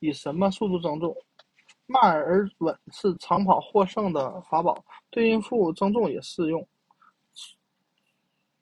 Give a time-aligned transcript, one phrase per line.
[0.00, 1.16] 以什么速度增重？
[1.86, 6.66] 慢而稳是长跑获胜的法宝，对孕妇增重也适用。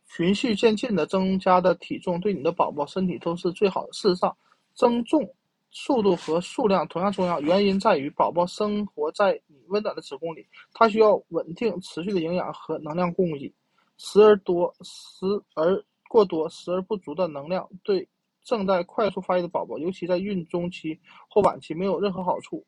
[0.06, 3.92] 循序渐进的增加的体重，对你的宝宝身体都是最好的。
[3.92, 4.34] 事实上，
[4.74, 5.22] 增重
[5.70, 13.52] 速度和数量同样重要，原因在于宝宝生活在你温暖的子宫里，它需要稳定持续的营养和能量供给。
[13.98, 18.08] 时而多，时而过多，时而不足的能量，对
[18.42, 20.98] 正在快速发育的宝宝，尤其在孕中期
[21.28, 22.64] 或晚期，没有任何好处。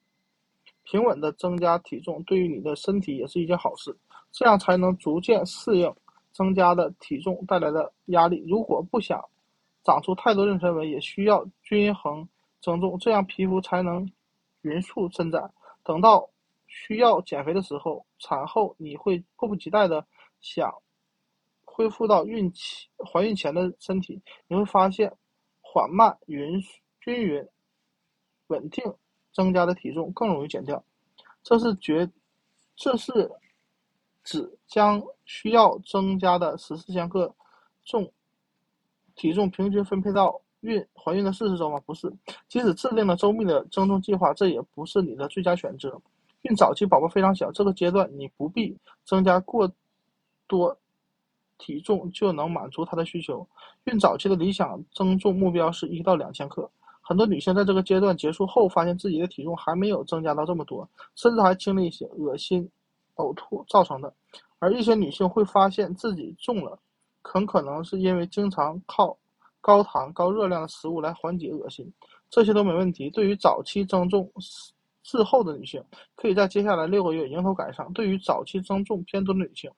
[0.83, 3.97] 平稳的增加体重，对于你的身体也是一件好事，
[4.33, 5.95] 这样才能逐渐适应
[6.33, 8.45] 增加的体重带来的压力。
[8.49, 9.23] 如果不想
[9.85, 12.29] 长出太多妊娠纹，也需要均衡
[12.61, 14.11] 增重，这样皮肤才能
[14.63, 15.53] 匀速伸展。
[15.85, 16.29] 等到
[16.67, 20.05] 需要减肥的时候，产后你会迫不及待的
[20.41, 20.73] 想
[21.65, 25.13] 恢复到孕期怀孕前的身体，你会发现
[25.73, 26.61] 缓慢、匀
[27.01, 27.47] 均匀、
[28.49, 28.83] 稳定。
[29.33, 30.83] 增加的体重更容易减掉，
[31.45, 32.11] 这是绝，
[32.75, 33.31] 这是
[34.25, 37.33] 指将需要增加的十四千克
[37.85, 38.13] 重
[39.15, 41.81] 体重平均分配到孕怀孕的四十周吗？
[41.87, 42.13] 不是，
[42.49, 46.03] 即使制定了周密的增重计划，这也不是你的最佳选择。
[46.43, 49.73] 孕早期宝宝非常小，这个阶段你不必增加过
[50.49, 50.77] 多
[51.61, 53.47] 体重就能满足她的需求。
[53.85, 56.69] 孕早期的理想增重目标是一到两千克。
[57.03, 62.69] 很多女性在这个阶段结束后，发现自己的体重还没有增加到这么多，甚至还经历一些恶心、
[63.17, 64.13] 呕吐造成的。
[64.59, 66.79] 而一些女性会发现自己重了，
[67.23, 69.17] 很可能是因为经常靠
[69.61, 71.93] 高糖、高热量的食物来缓解恶心，
[72.31, 73.11] 这些都没问题。
[73.11, 74.31] 对于早期增重
[75.03, 75.83] 滞后的女性，
[76.15, 79.69] 可以在接下来六个月迎头赶上；对于早期增重偏多的女性，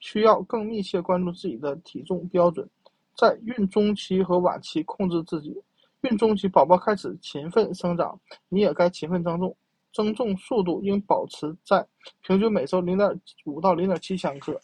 [0.00, 2.68] 需要更密切关注自己的体重标准，
[3.16, 5.56] 在孕中期和晚期控制自己。
[6.00, 9.54] 孕中期宝宝开始勤奋生长，你也该勤奋增重，
[9.92, 11.86] 增重速度应保持在
[12.22, 14.58] 平均每周零点五到零点七千克。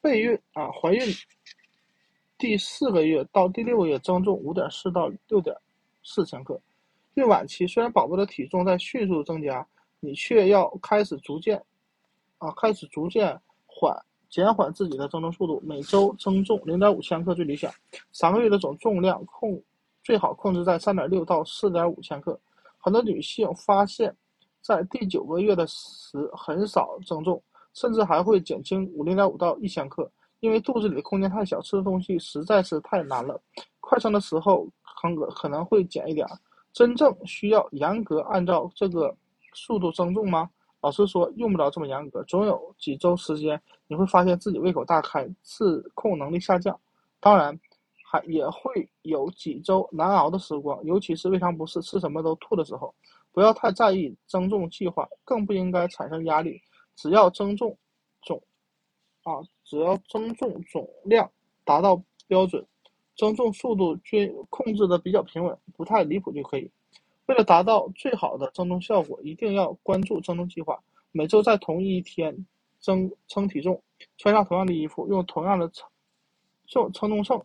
[0.00, 1.00] 备孕啊，怀孕
[2.38, 5.56] 第四个月到第六个月增重五点四到六点
[6.04, 6.60] 四千克。
[7.14, 9.66] 孕晚期虽然宝宝的体重在迅速增加，
[9.98, 11.60] 你却要开始逐渐
[12.38, 13.40] 啊，开始逐渐
[13.84, 13.94] 缓
[14.30, 17.70] 减缓自己的增重速度，每周增重零点五千克最理想。
[18.12, 19.62] 三个月的总重量控。
[20.02, 22.38] 最好控制在三点六到四点五千克。
[22.78, 24.14] 很多女性发现，
[24.60, 33.40] 在第九个月的时很少增重，甚至还会减轻五零点五到一千克，因为肚子里的空间太小，吃的东西实在是太难了。
[33.80, 36.26] 快称的时候可可能会减一点。
[36.74, 39.16] 真正需要严格按照这个
[39.54, 40.50] 速度增重吗？
[40.84, 42.22] 老师说，用不着这么严格。
[42.24, 46.78] 总有几周时间，你会发现自己胃口大开，自控能力下降。
[47.20, 47.58] 当然。
[48.06, 52.94] 还也会有几周难熬的时光，尤其是胃肠不适、吃什么都吐的时候。
[53.32, 56.60] 不要太在意增重计划，更不应该产生压力。
[56.94, 57.76] 只要增重
[58.22, 58.40] 总
[59.24, 61.28] 啊，只要增重总量
[61.64, 62.64] 达到标准，
[63.16, 66.70] 增重速度均控制的比较平稳，不太离谱就可以。
[67.26, 70.78] 为了达到最好的增重效果，一定要关注增重计划。
[71.12, 72.36] 每周在同一天
[72.80, 73.82] 增称体重，
[74.18, 75.88] 穿上同样的衣服，用同样的称
[76.66, 77.42] 重称重秤。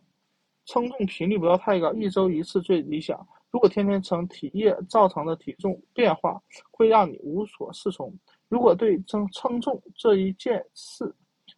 [0.66, 3.26] 称重频率不要太高，一周一次最理想。
[3.50, 6.40] 如果天天称，体液造成的体重变化
[6.70, 8.14] 会让你无所适从。
[8.48, 11.12] 如果对称称重这一件事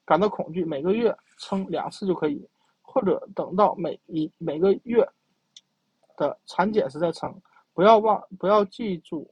[0.07, 2.49] 感到恐惧，每个月称两次就可以，
[2.81, 5.07] 或者等到每一每个月
[6.17, 7.35] 的产检时再称。
[7.75, 9.31] 不要忘，不要记住，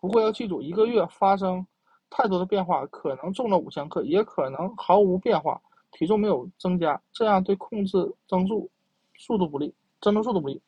[0.00, 1.66] 不过要记住，一个月发生
[2.08, 5.60] 太多的变化，可能重了五千克，也可能毫无变化，
[5.90, 8.68] 体重没有增加，这样对控制增重。
[9.18, 10.60] 速度不利，增重速度不利。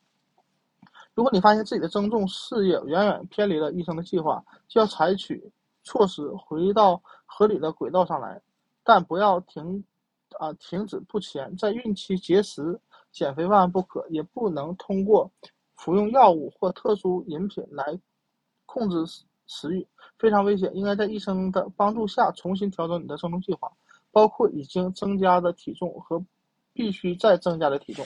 [1.13, 5.51] 如果你发现自己的增重事业远远偏离了医生的计划，就要采取
[5.83, 8.41] 措施回到合理的轨道上来，
[8.83, 9.83] 但不要停，
[10.39, 11.55] 啊，停止不前。
[11.57, 15.29] 在孕期节食减肥万万不可，也不能通过
[15.79, 17.97] 服用药物或特殊饮品来
[18.65, 18.97] 控制
[19.47, 19.87] 食欲，
[20.17, 20.69] 非常危险。
[20.75, 23.71] 应该在医生的帮助下重新调整你的增重计划，
[24.11, 26.21] 包括已经增加的体重和
[26.73, 28.05] 必须再增加的体重。